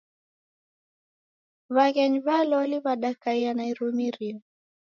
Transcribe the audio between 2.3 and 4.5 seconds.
loli w'adakaia na irumirio.